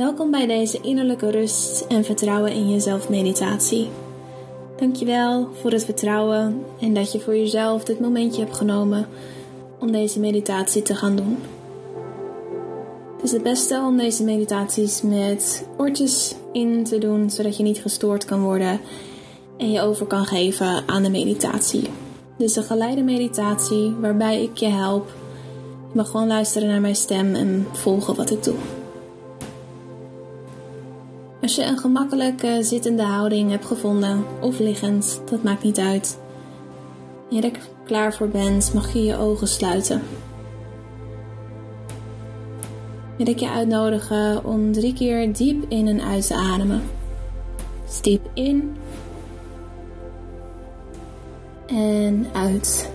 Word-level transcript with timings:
Welkom 0.00 0.30
bij 0.30 0.46
deze 0.46 0.80
innerlijke 0.82 1.30
rust 1.30 1.84
en 1.88 2.04
vertrouwen 2.04 2.52
in 2.52 2.70
jezelf 2.70 3.08
meditatie. 3.08 3.88
Dankjewel 4.76 5.48
voor 5.60 5.70
het 5.70 5.84
vertrouwen 5.84 6.64
en 6.80 6.94
dat 6.94 7.12
je 7.12 7.20
voor 7.20 7.36
jezelf 7.36 7.84
dit 7.84 8.00
momentje 8.00 8.42
hebt 8.42 8.56
genomen 8.56 9.08
om 9.78 9.92
deze 9.92 10.20
meditatie 10.20 10.82
te 10.82 10.94
gaan 10.94 11.16
doen. 11.16 11.38
Het 13.16 13.24
is 13.24 13.32
het 13.32 13.42
beste 13.42 13.82
om 13.86 13.96
deze 13.96 14.24
meditaties 14.24 15.02
met 15.02 15.66
oortjes 15.76 16.34
in 16.52 16.84
te 16.84 16.98
doen, 16.98 17.30
zodat 17.30 17.56
je 17.56 17.62
niet 17.62 17.80
gestoord 17.80 18.24
kan 18.24 18.42
worden 18.42 18.80
en 19.56 19.70
je 19.70 19.80
over 19.80 20.06
kan 20.06 20.24
geven 20.24 20.82
aan 20.86 21.02
de 21.02 21.10
meditatie. 21.10 21.84
Dus 22.36 22.56
een 22.56 22.62
geleide 22.62 23.02
meditatie 23.02 23.94
waarbij 24.00 24.42
ik 24.42 24.56
je 24.56 24.68
help. 24.68 25.08
Je 25.92 25.96
mag 25.96 26.10
gewoon 26.10 26.26
luisteren 26.26 26.68
naar 26.68 26.80
mijn 26.80 26.96
stem 26.96 27.34
en 27.34 27.66
volgen 27.72 28.14
wat 28.14 28.30
ik 28.30 28.42
doe. 28.42 28.79
Als 31.42 31.54
je 31.54 31.64
een 31.64 31.78
gemakkelijke 31.78 32.58
zittende 32.60 33.02
houding 33.02 33.50
hebt 33.50 33.64
gevonden, 33.64 34.24
of 34.40 34.58
liggend, 34.58 35.20
dat 35.30 35.42
maakt 35.42 35.62
niet 35.62 35.78
uit. 35.78 36.18
En 37.30 37.36
je 37.36 37.42
er 37.42 37.58
klaar 37.84 38.14
voor 38.14 38.28
bent, 38.28 38.74
mag 38.74 38.92
je 38.92 39.04
je 39.04 39.16
ogen 39.16 39.48
sluiten. 39.48 40.02
Wil 43.16 43.28
ik 43.28 43.38
je 43.38 43.50
uitnodigen 43.50 44.44
om 44.44 44.72
drie 44.72 44.92
keer 44.92 45.32
diep 45.32 45.64
in 45.68 45.88
en 45.88 46.00
uit 46.02 46.26
te 46.26 46.34
ademen. 46.34 46.82
Dus 47.86 48.00
diep 48.00 48.30
in 48.34 48.76
en 51.66 52.26
uit. 52.32 52.90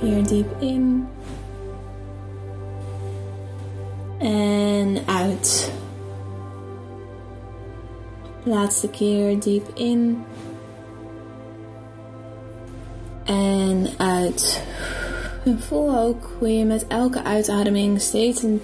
Weer 0.00 0.26
diep 0.26 0.60
in 0.60 1.06
en 4.18 4.98
uit. 5.06 5.72
Laatste 8.42 8.88
keer 8.88 9.40
diep 9.40 9.70
in 9.74 10.24
en 13.24 13.86
uit. 13.96 14.62
En 15.44 15.60
voel 15.60 15.98
ook 15.98 16.30
hoe 16.38 16.48
je 16.48 16.64
met 16.64 16.86
elke 16.86 17.24
uitademing 17.24 18.00
steeds 18.00 18.42
een 18.42 18.60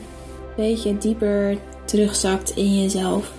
beetje 0.56 0.98
dieper 0.98 1.58
terugzakt 1.84 2.50
in 2.50 2.82
jezelf. 2.82 3.32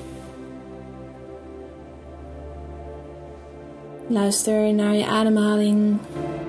Luister 4.08 4.74
naar 4.74 4.96
je 4.96 5.06
ademhaling, 5.06 5.98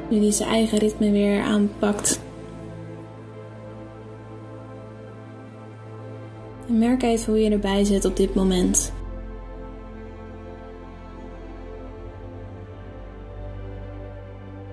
nu 0.09 0.21
die 0.21 0.33
zijn 0.33 0.49
eigen 0.49 0.79
ritme 0.79 1.11
weer 1.11 1.43
aanpakt. 1.43 2.21
En 6.69 6.79
merk 6.79 7.03
even 7.03 7.33
hoe 7.33 7.43
je 7.43 7.51
erbij 7.51 7.85
zit 7.85 8.05
op 8.05 8.17
dit 8.17 8.35
moment. 8.35 8.93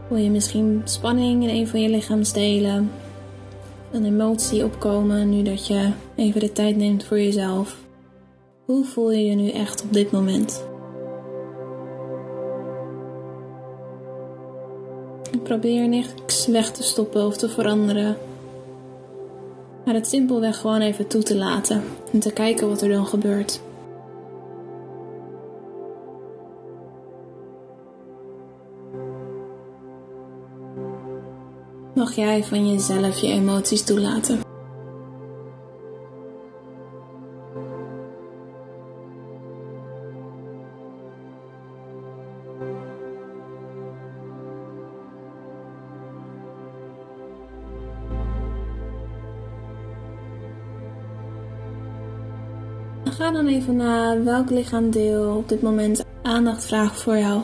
Voel 0.08 0.17
je 0.17 0.30
misschien 0.30 0.81
spanning 0.83 1.44
in 1.44 1.49
een 1.49 1.67
van 1.67 1.81
je 1.81 1.89
lichaamsdelen? 1.89 2.91
Een 3.91 4.05
emotie 4.05 4.64
opkomen 4.64 5.30
nu 5.30 5.44
dat 5.44 5.67
je 5.67 5.91
even 6.16 6.39
de 6.39 6.52
tijd 6.52 6.75
neemt 6.77 7.03
voor 7.03 7.19
jezelf? 7.19 7.77
Hoe 8.66 8.86
voel 8.86 9.11
je 9.11 9.25
je 9.25 9.36
nu 9.36 9.49
echt 9.49 9.83
op 9.83 9.94
dit 9.94 10.11
moment? 10.11 10.67
Probeer 15.44 15.88
niks 15.88 16.47
weg 16.47 16.71
te 16.71 16.83
stoppen 16.83 17.25
of 17.25 17.38
te 17.38 17.49
veranderen. 17.49 18.17
Maar 19.86 19.94
het 19.94 20.08
simpelweg 20.08 20.58
gewoon 20.59 20.81
even 20.81 21.08
toe 21.08 21.23
te 21.23 21.36
laten 21.36 21.84
en 22.14 22.20
te 22.20 22.34
kijken 22.34 22.67
wat 22.70 22.81
er 22.81 22.89
dan 22.89 23.06
gebeurt. 23.06 23.62
Mag 31.95 32.16
jij 32.16 32.43
van 32.43 32.72
jezelf 32.72 33.17
je 33.17 33.27
emoties 33.27 33.83
toelaten? 33.83 34.52
Ga 53.17 53.31
dan 53.31 53.47
even 53.47 53.75
na 53.75 54.23
welk 54.23 54.49
lichaamdeel 54.49 55.35
op 55.35 55.49
dit 55.49 55.61
moment 55.61 56.05
aandacht 56.21 56.65
vraagt 56.65 57.01
voor 57.01 57.17
jou. 57.17 57.41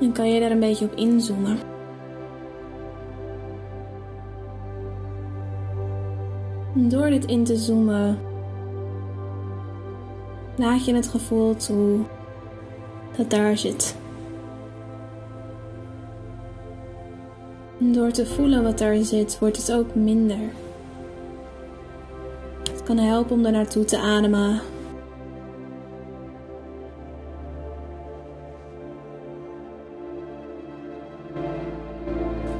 En 0.00 0.12
kan 0.12 0.28
je 0.28 0.40
daar 0.40 0.50
een 0.50 0.60
beetje 0.60 0.84
op 0.84 0.94
inzoomen. 0.94 1.58
door 6.76 7.10
dit 7.10 7.24
in 7.24 7.44
te 7.44 7.56
zoomen, 7.56 8.18
laat 10.56 10.84
je 10.84 10.94
het 10.94 11.08
gevoel 11.08 11.56
toe 11.56 11.98
dat 13.16 13.30
daar 13.30 13.56
zit. 13.56 13.96
Door 17.92 18.10
te 18.10 18.26
voelen 18.26 18.62
wat 18.62 18.78
daar 18.78 18.96
zit, 19.04 19.38
wordt 19.38 19.56
het 19.56 19.72
ook 19.72 19.94
minder. 19.94 20.38
Het 22.70 22.82
kan 22.82 22.98
helpen 22.98 23.36
om 23.36 23.42
daar 23.42 23.52
naartoe 23.52 23.84
te 23.84 23.98
ademen. 23.98 24.60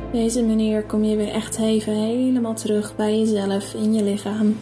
Op 0.06 0.12
deze 0.12 0.44
manier 0.44 0.82
kom 0.82 1.04
je 1.04 1.16
weer 1.16 1.32
echt 1.32 1.58
even 1.58 1.92
helemaal 1.92 2.54
terug 2.54 2.96
bij 2.96 3.18
jezelf 3.18 3.74
in 3.74 3.94
je 3.94 4.02
lichaam. 4.02 4.56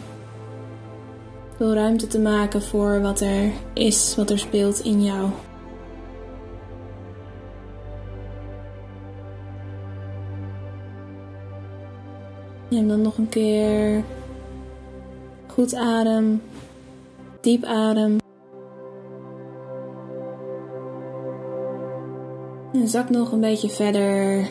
Door 1.57 1.73
ruimte 1.73 2.07
te 2.07 2.19
maken 2.19 2.61
voor 2.61 3.01
wat 3.01 3.19
er 3.19 3.51
is, 3.73 4.15
wat 4.15 4.29
er 4.29 4.39
speelt 4.39 4.79
in 4.79 5.03
jou. 5.03 5.29
Neem 12.69 12.87
dan 12.87 13.01
nog 13.01 13.17
een 13.17 13.29
keer 13.29 14.03
goed 15.47 15.75
adem, 15.75 16.41
diep 17.41 17.63
adem. 17.63 18.17
En 22.73 22.87
zak 22.87 23.09
nog 23.09 23.31
een 23.31 23.39
beetje 23.39 23.69
verder 23.69 24.47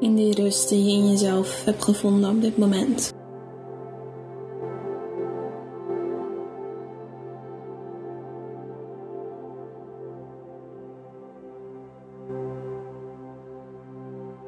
in 0.00 0.14
die 0.14 0.34
rust 0.34 0.68
die 0.68 0.84
je 0.84 0.92
in 0.92 1.10
jezelf 1.10 1.64
hebt 1.64 1.84
gevonden 1.84 2.30
op 2.30 2.40
dit 2.42 2.56
moment. 2.56 3.12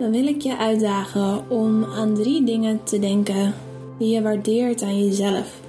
Dan 0.09 0.17
wil 0.21 0.27
ik 0.27 0.43
je 0.43 0.57
uitdagen 0.57 1.51
om 1.51 1.85
aan 1.85 2.15
drie 2.15 2.45
dingen 2.45 2.81
te 2.85 2.99
denken 2.99 3.55
die 3.99 4.15
je 4.15 4.23
waardeert 4.23 4.83
aan 4.83 5.05
jezelf. 5.05 5.61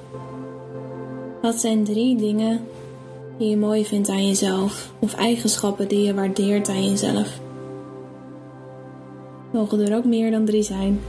Wat 1.42 1.56
zijn 1.56 1.84
drie 1.84 2.16
dingen 2.16 2.60
die 3.38 3.50
je 3.50 3.58
mooi 3.58 3.86
vindt 3.86 4.10
aan 4.10 4.28
jezelf 4.28 4.94
of 5.00 5.14
eigenschappen 5.14 5.88
die 5.88 6.04
je 6.04 6.14
waardeert 6.14 6.70
aan 6.70 6.90
jezelf? 6.90 7.40
Mogen 9.52 9.80
er 9.80 9.96
ook 9.96 10.06
meer 10.06 10.32
dan 10.32 10.46
drie 10.46 10.64
zijn? 10.64 11.00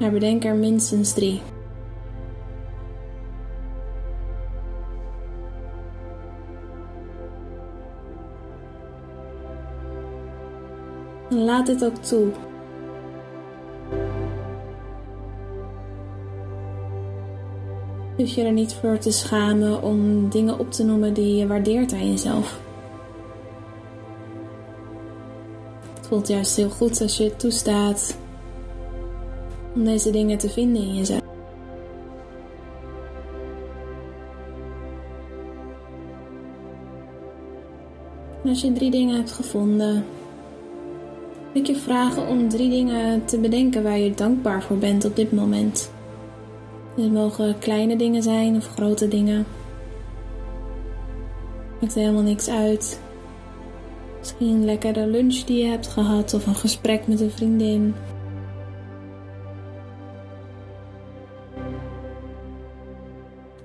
Maar 0.00 0.10
bedenk 0.10 0.44
er 0.44 0.54
minstens 0.54 1.12
drie. 1.12 1.40
Laat 11.48 11.66
dit 11.66 11.84
ook 11.84 11.96
toe. 11.96 12.30
Dus 18.16 18.34
je 18.34 18.42
er 18.42 18.52
niet 18.52 18.74
voor 18.74 18.98
te 18.98 19.10
schamen 19.10 19.82
om 19.82 20.28
dingen 20.28 20.58
op 20.58 20.72
te 20.72 20.84
noemen 20.84 21.14
die 21.14 21.36
je 21.36 21.46
waardeert 21.46 21.92
aan 21.92 22.10
jezelf. 22.10 22.60
Het 25.94 26.06
voelt 26.06 26.28
juist 26.28 26.56
heel 26.56 26.70
goed 26.70 27.00
als 27.00 27.16
je 27.16 27.24
het 27.24 27.38
toestaat 27.38 28.16
om 29.74 29.84
deze 29.84 30.10
dingen 30.10 30.38
te 30.38 30.50
vinden 30.50 30.82
in 30.82 30.94
jezelf. 30.94 31.22
En 38.42 38.48
als 38.48 38.60
je 38.60 38.72
drie 38.72 38.90
dingen 38.90 39.16
hebt 39.16 39.32
gevonden, 39.32 40.04
ik 41.58 41.66
je 41.66 41.76
vragen 41.76 42.26
om 42.26 42.48
drie 42.48 42.70
dingen 42.70 43.24
te 43.24 43.38
bedenken 43.38 43.82
waar 43.82 43.98
je 43.98 44.14
dankbaar 44.14 44.62
voor 44.62 44.78
bent 44.78 45.04
op 45.04 45.16
dit 45.16 45.32
moment. 45.32 45.90
Het 46.96 47.12
mogen 47.12 47.58
kleine 47.58 47.96
dingen 47.96 48.22
zijn 48.22 48.56
of 48.56 48.66
grote 48.66 49.08
dingen. 49.08 49.46
Maakt 51.80 51.94
helemaal 51.94 52.22
niks 52.22 52.48
uit. 52.48 53.00
Misschien 54.18 54.48
een 54.48 54.64
lekkere 54.64 55.06
lunch 55.06 55.44
die 55.44 55.64
je 55.64 55.70
hebt 55.70 55.86
gehad 55.86 56.34
of 56.34 56.46
een 56.46 56.54
gesprek 56.54 57.06
met 57.06 57.20
een 57.20 57.30
vriendin. 57.30 57.94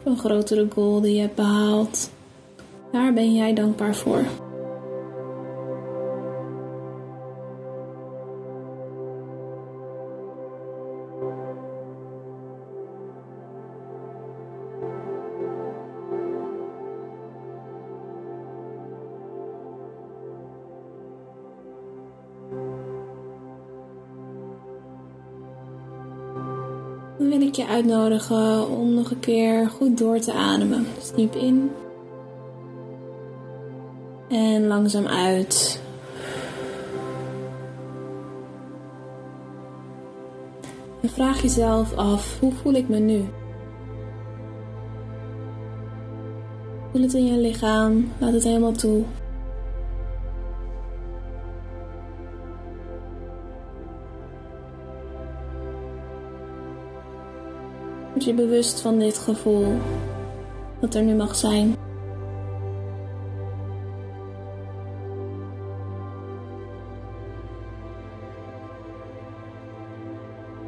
Een 0.03 0.17
grotere 0.17 0.67
goal 0.73 1.01
die 1.01 1.15
je 1.15 1.21
hebt 1.21 1.35
behaald. 1.35 2.09
Waar 2.91 3.13
ben 3.13 3.33
jij 3.33 3.53
dankbaar 3.53 3.95
voor? 3.95 4.42
Dan 27.23 27.31
wil 27.31 27.47
ik 27.47 27.55
je 27.55 27.67
uitnodigen 27.67 28.69
om 28.69 28.93
nog 28.93 29.11
een 29.11 29.19
keer 29.19 29.69
goed 29.69 29.97
door 29.97 30.19
te 30.19 30.33
ademen. 30.33 30.85
Dus 30.95 31.11
diep 31.11 31.35
in. 31.35 31.71
En 34.29 34.67
langzaam 34.67 35.07
uit. 35.07 35.81
En 41.01 41.09
vraag 41.09 41.41
jezelf 41.41 41.95
af, 41.95 42.39
hoe 42.39 42.51
voel 42.51 42.73
ik 42.73 42.89
me 42.89 42.99
nu? 42.99 43.23
Voel 46.91 47.01
het 47.01 47.13
in 47.13 47.25
je 47.25 47.37
lichaam, 47.37 48.11
laat 48.19 48.33
het 48.33 48.43
helemaal 48.43 48.71
toe. 48.71 49.03
Word 58.13 58.25
je 58.25 58.33
bewust 58.33 58.81
van 58.81 58.99
dit 58.99 59.17
gevoel 59.17 59.77
dat 60.79 60.95
er 60.95 61.03
nu 61.03 61.13
mag 61.13 61.35
zijn. 61.35 61.75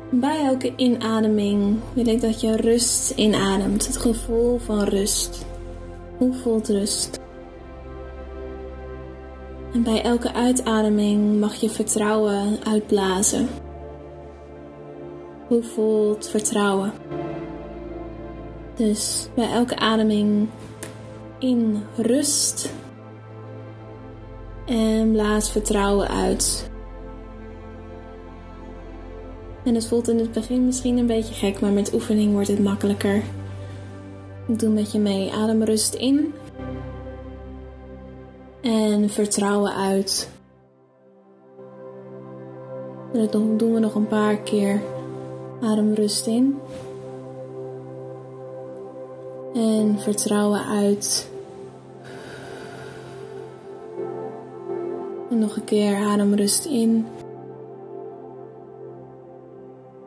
Bij 0.09 0.45
elke 0.45 0.73
inademing 0.75 1.79
wil 1.93 2.07
ik 2.07 2.21
dat 2.21 2.41
je 2.41 2.55
rust 2.55 3.09
inademt, 3.09 3.87
het 3.87 3.97
gevoel 3.97 4.57
van 4.57 4.83
rust. 4.83 5.45
Hoe 6.17 6.33
voelt 6.33 6.67
rust? 6.67 7.19
En 9.73 9.83
bij 9.83 10.01
elke 10.01 10.33
uitademing 10.33 11.39
mag 11.39 11.55
je 11.55 11.69
vertrouwen 11.69 12.57
uitblazen. 12.63 13.47
Hoe 15.47 15.63
voelt 15.63 16.27
vertrouwen? 16.27 16.93
Dus 18.75 19.29
bij 19.35 19.51
elke 19.51 19.75
ademing 19.75 20.47
in 21.39 21.83
rust 21.95 22.71
en 24.65 25.11
blaas 25.11 25.51
vertrouwen 25.51 26.07
uit. 26.07 26.69
En 29.63 29.75
het 29.75 29.87
voelt 29.87 30.07
in 30.07 30.19
het 30.19 30.31
begin 30.31 30.65
misschien 30.65 30.97
een 30.97 31.07
beetje 31.07 31.33
gek, 31.33 31.59
maar 31.59 31.71
met 31.71 31.93
oefening 31.93 32.33
wordt 32.33 32.47
het 32.47 32.59
makkelijker. 32.59 33.21
Doe 34.47 34.69
met 34.69 34.91
je 34.91 34.99
mee. 34.99 35.33
Adem 35.33 35.63
rust 35.63 35.93
in. 35.93 36.33
En 38.61 39.09
vertrouwen 39.09 39.73
uit. 39.73 40.29
Dat 43.13 43.31
doen 43.31 43.73
we 43.73 43.79
nog 43.79 43.95
een 43.95 44.07
paar 44.07 44.37
keer. 44.37 44.81
Adem 45.61 45.93
rust 45.93 46.27
in. 46.27 46.55
En 49.55 49.99
vertrouwen 49.99 50.65
uit. 50.65 51.29
En 55.29 55.39
nog 55.39 55.55
een 55.55 55.63
keer 55.63 55.95
adem 55.95 56.33
rust 56.33 56.65
in. 56.65 57.05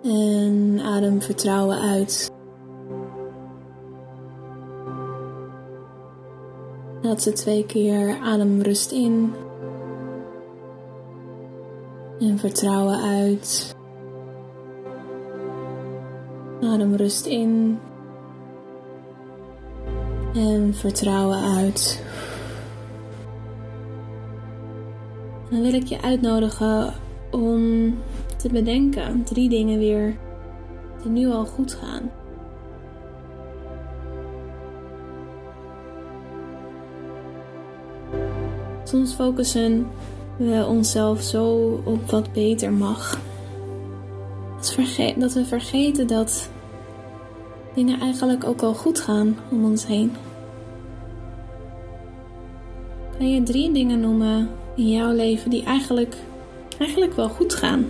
En 0.02 0.80
adem 0.82 1.22
vertrouwen 1.22 1.80
uit. 1.80 2.30
Laatste 7.02 7.32
twee 7.32 7.66
keer 7.66 8.18
adem 8.22 8.62
rust 8.62 8.92
in. 8.92 9.32
En 12.20 12.38
vertrouwen 12.38 13.02
uit. 13.02 13.76
Adem 16.60 16.94
rust 16.94 17.26
in. 17.26 17.78
En 20.34 20.74
vertrouwen 20.74 21.56
uit. 21.56 22.02
Dan 25.50 25.62
wil 25.62 25.74
ik 25.74 25.86
je 25.86 26.02
uitnodigen 26.02 26.94
om 27.30 27.94
te 28.36 28.48
bedenken 28.48 29.24
drie 29.24 29.48
dingen 29.48 29.78
weer 29.78 30.16
die 31.02 31.10
nu 31.10 31.30
al 31.30 31.46
goed 31.46 31.74
gaan. 31.74 32.10
Soms 38.84 39.14
focussen 39.14 39.86
we 40.36 40.66
onszelf 40.68 41.22
zo 41.22 41.54
op 41.84 42.10
wat 42.10 42.32
beter 42.32 42.72
mag. 42.72 43.18
Dat 45.16 45.32
we 45.32 45.44
vergeten 45.44 46.06
dat 46.06 46.50
dingen 47.78 48.00
eigenlijk 48.00 48.44
ook 48.44 48.62
al 48.62 48.74
goed 48.74 49.00
gaan 49.00 49.36
om 49.50 49.64
ons 49.64 49.86
heen. 49.86 50.12
Kan 53.18 53.30
je 53.30 53.42
drie 53.42 53.72
dingen 53.72 54.00
noemen 54.00 54.48
in 54.76 54.88
jouw 54.88 55.12
leven 55.12 55.50
die 55.50 55.64
eigenlijk, 55.64 56.16
eigenlijk 56.78 57.14
wel 57.14 57.28
goed 57.28 57.54
gaan? 57.54 57.86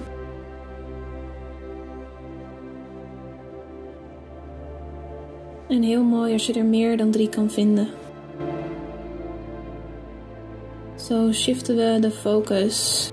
En 5.69 5.83
heel 5.83 6.03
mooi 6.03 6.33
als 6.33 6.47
je 6.47 6.53
er 6.53 6.65
meer 6.65 6.97
dan 6.97 7.11
drie 7.11 7.29
kan 7.29 7.51
vinden. 7.51 7.89
Zo 10.97 11.33
shiften 11.33 11.77
we 11.77 11.97
de 12.01 12.11
focus. 12.11 13.09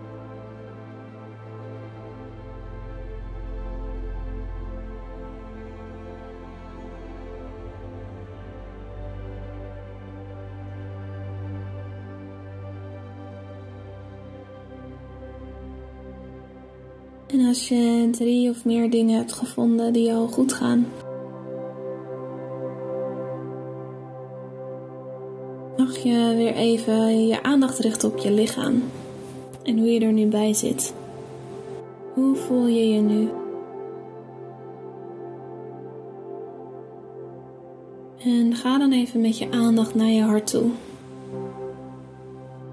Drie 18.15 18.49
of 18.49 18.65
meer 18.65 18.89
dingen 18.89 19.17
hebt 19.17 19.33
gevonden 19.33 19.93
die 19.93 20.13
al 20.13 20.27
goed 20.27 20.53
gaan, 20.53 20.87
mag 25.77 25.97
je 25.97 26.33
weer 26.35 26.53
even 26.53 27.27
je 27.27 27.43
aandacht 27.43 27.79
richten 27.79 28.11
op 28.11 28.17
je 28.17 28.31
lichaam 28.31 28.83
en 29.63 29.77
hoe 29.77 29.87
je 29.87 29.99
er 29.99 30.13
nu 30.13 30.25
bij 30.25 30.53
zit. 30.53 30.93
Hoe 32.13 32.35
voel 32.35 32.65
je 32.67 32.89
je 32.89 33.01
nu? 33.01 33.29
En 38.23 38.55
ga 38.55 38.77
dan 38.77 38.91
even 38.91 39.21
met 39.21 39.37
je 39.37 39.51
aandacht 39.51 39.95
naar 39.95 40.07
je 40.07 40.21
hart 40.21 40.47
toe. 40.47 40.71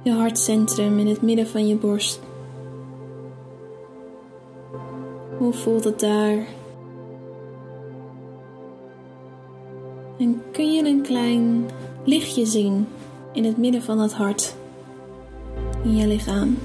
Je 0.02 0.12
hartcentrum 0.12 0.98
in 0.98 1.06
het 1.06 1.22
midden 1.22 1.46
van 1.46 1.66
je 1.66 1.76
borst. 1.76 2.20
Voelt 5.52 5.84
het 5.84 6.00
daar? 6.00 6.46
En 10.18 10.42
kun 10.52 10.72
je 10.72 10.84
een 10.84 11.02
klein 11.02 11.64
lichtje 12.04 12.46
zien 12.46 12.86
in 13.32 13.44
het 13.44 13.56
midden 13.56 13.82
van 13.82 13.98
het 13.98 14.12
hart, 14.12 14.54
in 15.84 15.96
je 15.96 16.06
lichaam? 16.06 16.58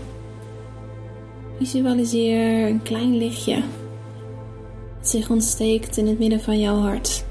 Visualiseer 1.57 2.67
een 2.67 2.81
klein 2.83 3.17
lichtje 3.17 3.55
dat 4.97 5.07
zich 5.09 5.29
ontsteekt 5.29 5.97
in 5.97 6.07
het 6.07 6.19
midden 6.19 6.41
van 6.41 6.59
jouw 6.59 6.77
hart. 6.77 7.25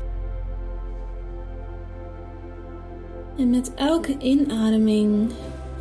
En 3.39 3.51
met 3.51 3.75
elke 3.75 4.17
inademing 4.19 5.31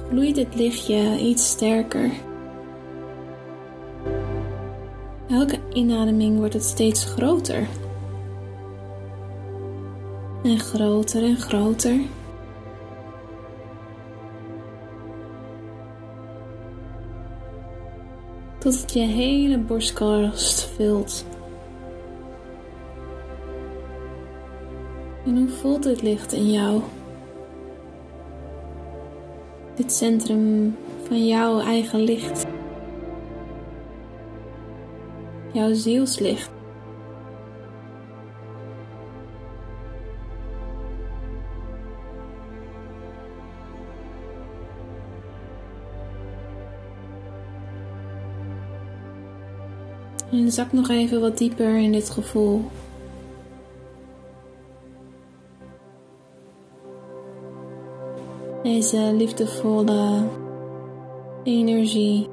gloeit 0.10 0.36
het 0.36 0.56
lichtje 0.56 1.20
iets 1.20 1.48
sterker. 1.48 2.12
Elke 5.30 5.60
inademing 5.74 6.38
wordt 6.38 6.54
het 6.54 6.64
steeds 6.64 7.06
groter. 7.06 7.68
En 10.44 10.60
groter 10.60 11.24
en 11.24 11.38
groter. 11.38 12.00
Tot 18.58 18.82
het 18.82 18.94
je 18.94 19.00
hele 19.00 19.58
borstkast 19.58 20.64
vult. 20.64 21.26
En 25.26 25.38
hoe 25.38 25.50
voelt 25.50 25.84
dit 25.84 26.02
licht 26.02 26.34
in 26.34 26.52
jou? 26.52 26.82
Dit 29.76 29.92
centrum 29.94 30.76
van 31.08 31.28
jouw 31.28 31.60
eigen 31.60 32.00
licht. 32.00 32.45
Jouw 35.56 35.74
zielslicht. 35.74 36.50
En 50.32 50.52
zak 50.52 50.72
nog 50.72 50.90
even 50.90 51.22
wat 51.22 51.38
dieper 51.38 51.78
in 51.78 51.92
dit 51.92 52.10
gevoel. 52.10 52.62
Deze 58.64 59.14
liefdevolle 59.14 60.28
energie 61.44 62.28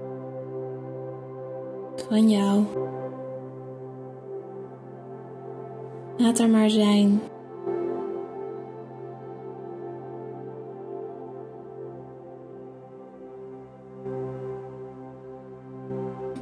van 2.08 2.30
jou. 2.30 2.64
Laat 6.16 6.38
er 6.38 6.49
maar 6.49 6.71
zijn. 6.71 7.21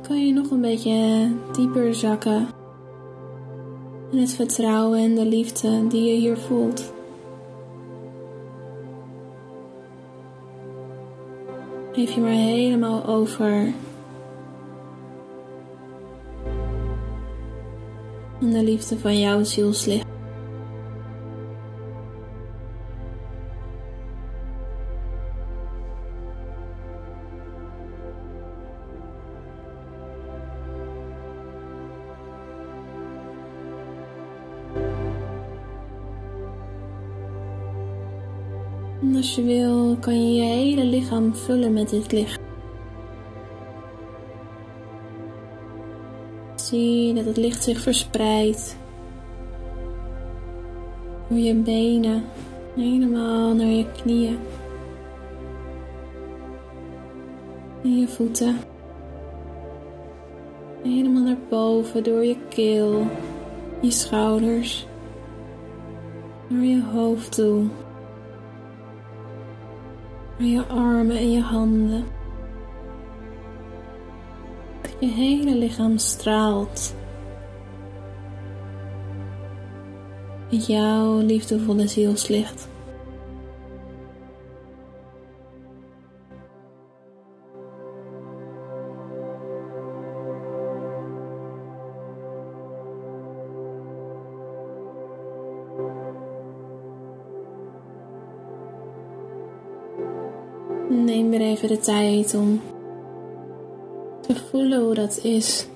Kan 0.02 0.26
je 0.26 0.32
nog 0.32 0.50
een 0.50 0.60
beetje 0.60 1.28
dieper 1.52 1.94
zakken 1.94 2.48
in 4.10 4.18
het 4.18 4.32
vertrouwen 4.32 4.98
en 4.98 5.14
de 5.14 5.26
liefde 5.26 5.86
die 5.86 6.02
je 6.02 6.20
hier 6.20 6.38
voelt. 6.38 6.92
Geef 11.92 12.10
je 12.10 12.20
maar 12.20 12.30
helemaal 12.30 13.06
over. 13.06 13.72
En 18.40 18.50
de 18.50 18.62
liefde 18.62 18.98
van 18.98 19.18
jouw 19.18 19.44
zielslicht. 19.44 20.08
En 39.00 39.16
als 39.16 39.34
je 39.34 39.42
wil, 39.42 39.96
kan 40.00 40.34
je 40.34 40.34
je 40.34 40.42
hele 40.42 40.84
lichaam 40.84 41.34
vullen 41.34 41.72
met 41.72 41.88
dit 41.88 42.12
licht. 42.12 42.39
Zie 46.70 47.14
dat 47.14 47.24
het 47.24 47.36
licht 47.36 47.62
zich 47.62 47.80
verspreidt 47.80 48.76
door 51.28 51.38
je 51.38 51.54
benen, 51.54 52.24
helemaal 52.76 53.54
naar 53.54 53.66
je 53.66 53.86
knieën 54.02 54.38
en 57.82 57.98
je 57.98 58.08
voeten. 58.08 58.56
Helemaal 60.82 61.22
naar 61.22 61.38
boven 61.48 62.04
door 62.04 62.24
je 62.24 62.36
keel, 62.48 63.06
je 63.80 63.90
schouders, 63.90 64.86
naar 66.48 66.64
je 66.64 66.82
hoofd 66.82 67.32
toe 67.32 67.64
je 70.38 70.66
armen 70.66 71.16
en 71.16 71.30
je 71.30 71.40
handen. 71.40 72.04
Je 75.00 75.06
hele 75.06 75.54
lichaam 75.54 75.98
straalt. 75.98 76.94
Met 80.50 80.66
jouw 80.66 81.18
liefdevolle 81.18 81.86
zielslicht. 81.86 82.68
Neem 100.88 101.30
weer 101.30 101.40
even 101.40 101.68
de 101.68 101.78
tijd 101.78 102.34
om 102.34 102.60
voelen 104.36 104.84
hoe 104.84 104.94
dat 104.94 105.18
is. 105.22 105.66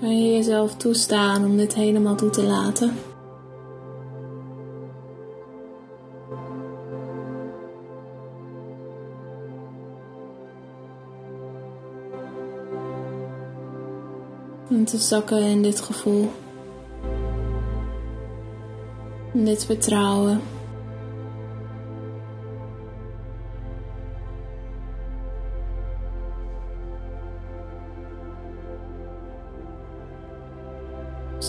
Kan 0.00 0.18
je 0.18 0.32
jezelf 0.32 0.74
toestaan 0.74 1.44
om 1.44 1.56
dit 1.56 1.74
helemaal 1.74 2.16
toe 2.16 2.30
te 2.30 2.42
laten? 2.42 2.92
Om 14.70 14.84
te 14.84 14.98
zakken 14.98 15.42
in 15.42 15.62
dit 15.62 15.80
gevoel. 15.80 16.30
In 19.32 19.44
dit 19.44 19.64
vertrouwen. 19.64 20.40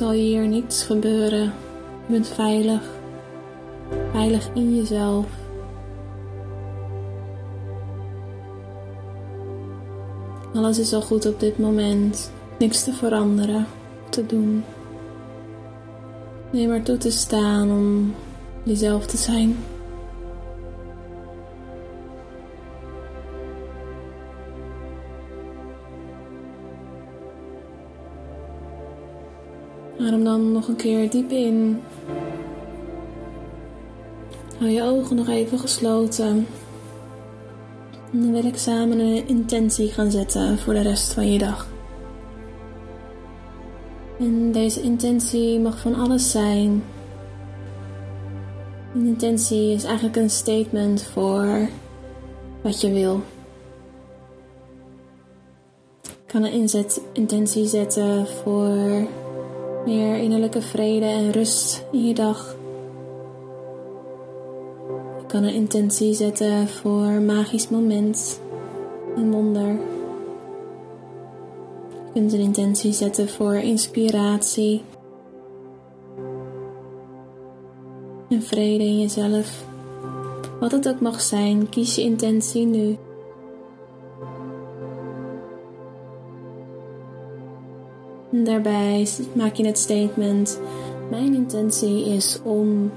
Zal 0.02 0.12
hier 0.12 0.48
niets 0.48 0.84
gebeuren. 0.84 1.54
Je 2.06 2.12
bent 2.12 2.28
veilig. 2.28 2.82
Veilig 4.12 4.50
in 4.54 4.76
jezelf. 4.76 5.26
Alles 10.54 10.80
is 10.80 10.94
al 10.94 11.02
goed 11.02 11.26
op 11.26 11.40
dit 11.40 11.58
moment. 11.58 12.32
Niks 12.60 12.84
te 12.84 12.94
veranderen, 12.94 13.68
te 14.10 14.26
doen. 14.26 14.64
Neem 16.52 16.70
maar 16.70 16.84
toe 16.84 16.98
te 16.98 17.12
staan 17.12 17.72
om 17.72 18.14
jezelf 18.64 19.06
te 19.06 19.18
zijn. 19.18 19.58
Adem 30.12 30.24
dan 30.24 30.52
nog 30.52 30.68
een 30.68 30.76
keer 30.76 31.10
diep 31.10 31.32
in. 31.32 31.82
Hou 34.58 34.72
je 34.72 34.84
ogen 34.84 35.16
nog 35.16 35.28
even 35.28 35.60
gesloten. 35.60 36.48
En 38.12 38.22
dan 38.22 38.32
wil 38.32 38.46
ik 38.46 38.58
samen 38.58 39.00
een 39.00 39.28
intentie 39.28 39.88
gaan 39.88 40.12
zetten 40.12 40.60
voor 40.60 40.74
de 40.74 40.82
rest 40.82 41.14
van 41.14 41.32
je 41.32 41.40
dag. 41.40 41.68
En 44.20 44.52
deze 44.52 44.82
intentie 44.82 45.60
mag 45.60 45.80
van 45.80 45.96
alles 45.96 46.32
zijn. 46.32 46.84
Een 48.94 49.06
intentie 49.06 49.74
is 49.74 49.84
eigenlijk 49.84 50.16
een 50.16 50.30
statement 50.30 51.04
voor 51.04 51.70
wat 52.62 52.82
je 52.82 52.92
wil. 52.92 53.22
Ik 56.02 56.28
kan 56.28 56.44
een 56.44 56.52
inzet, 56.52 57.02
intentie 57.14 57.68
zetten 57.68 58.28
voor 58.28 59.08
meer 59.86 60.18
innerlijke 60.18 60.62
vrede 60.62 61.06
en 61.06 61.32
rust 61.32 61.86
in 61.92 62.08
je 62.08 62.14
dag. 62.14 62.56
Je 65.20 65.26
kan 65.28 65.44
een 65.44 65.54
intentie 65.54 66.14
zetten 66.14 66.68
voor 66.68 67.22
magisch 67.22 67.70
moment, 67.70 68.42
een 69.16 69.32
wonder. 69.32 69.68
Je 71.90 72.12
kunt 72.14 72.34
een 72.34 72.40
intentie 72.40 72.94
zetten 72.94 73.30
voor 73.30 73.56
inspiratie 73.56 74.82
en 78.30 78.42
vrede 78.42 78.84
in 78.84 79.00
jezelf. 79.00 79.66
Wat 80.60 80.72
het 80.72 80.88
ook 80.88 81.00
mag 81.00 81.22
zijn, 81.22 81.70
kies 81.70 81.96
je 81.96 82.02
intentie 82.02 82.66
nu. 82.66 82.98
Daarbij 88.32 89.08
maak 89.34 89.56
je 89.56 89.66
het 89.66 89.78
statement: 89.78 90.60
Mijn 91.10 91.34
intentie 91.34 92.06
is 92.06 92.40
om. 92.44 92.92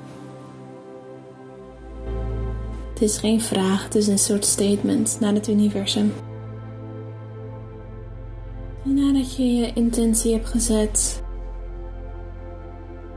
Het 2.93 3.03
is 3.03 3.19
geen 3.19 3.41
vraag, 3.41 3.85
het 3.85 3.95
is 3.95 4.07
een 4.07 4.19
soort 4.19 4.45
statement 4.45 5.17
naar 5.21 5.33
het 5.33 5.49
universum. 5.49 6.13
En 8.85 8.95
nadat 8.95 9.37
je 9.37 9.55
je 9.55 9.73
intentie 9.73 10.33
hebt 10.33 10.49
gezet, 10.49 11.23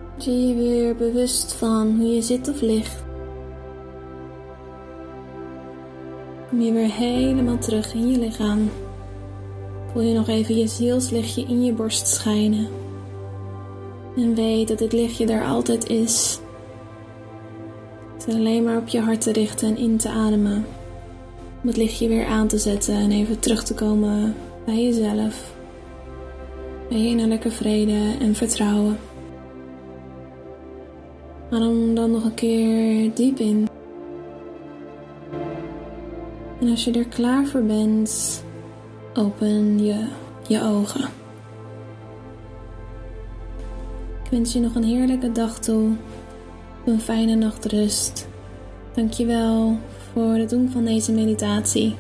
word 0.09 0.23
je 0.23 0.47
je 0.47 0.55
weer 0.55 0.95
bewust 0.95 1.53
van 1.53 1.95
hoe 1.97 2.07
je 2.07 2.21
zit 2.21 2.49
of 2.49 2.61
ligt. 2.61 3.05
Kom 6.49 6.61
je 6.61 6.71
weer 6.71 6.91
helemaal 6.91 7.57
terug 7.57 7.93
in 7.93 8.11
je 8.11 8.19
lichaam. 8.19 8.69
Voel 9.91 10.01
je 10.01 10.13
nog 10.13 10.27
even 10.27 10.55
je 10.55 10.67
zielslichtje 10.67 11.41
in 11.41 11.63
je 11.63 11.73
borst 11.73 12.07
schijnen. 12.07 12.67
En 14.15 14.35
weet 14.35 14.67
dat 14.67 14.79
het 14.79 14.93
lichtje 14.93 15.25
daar 15.25 15.45
altijd 15.45 15.89
is. 15.89 16.39
Het 18.13 18.27
is 18.27 18.33
alleen 18.33 18.63
maar 18.63 18.77
op 18.77 18.87
je 18.87 18.99
hart 18.99 19.21
te 19.21 19.31
richten 19.31 19.67
en 19.67 19.77
in 19.77 19.97
te 19.97 20.09
ademen. 20.09 20.65
Om 21.61 21.67
het 21.67 21.77
lichtje 21.77 22.07
weer 22.07 22.25
aan 22.25 22.47
te 22.47 22.57
zetten 22.57 22.95
en 22.95 23.11
even 23.11 23.39
terug 23.39 23.63
te 23.63 23.73
komen 23.73 24.35
bij 24.65 24.83
jezelf. 24.83 25.55
Bij 26.89 26.97
je 26.97 27.07
innerlijke 27.07 27.51
vrede 27.51 28.15
en 28.19 28.35
vertrouwen. 28.35 28.97
Adem 31.51 31.95
dan 31.95 32.11
nog 32.11 32.23
een 32.23 32.33
keer 32.33 33.11
diep 33.13 33.39
in. 33.39 33.67
En 36.59 36.69
als 36.69 36.83
je 36.83 36.91
er 36.91 37.07
klaar 37.07 37.45
voor 37.45 37.63
bent, 37.63 38.43
open 39.17 39.85
je 39.85 40.07
je 40.47 40.61
ogen. 40.61 41.01
Ik 44.23 44.31
wens 44.31 44.53
je 44.53 44.59
nog 44.59 44.75
een 44.75 44.83
heerlijke 44.83 45.31
dag 45.31 45.59
toe, 45.59 45.91
een 46.85 46.99
fijne 46.99 47.35
nachtrust. 47.35 48.27
Dankjewel 48.93 49.77
voor 50.13 50.33
het 50.33 50.49
doen 50.49 50.69
van 50.69 50.85
deze 50.85 51.11
meditatie. 51.11 51.95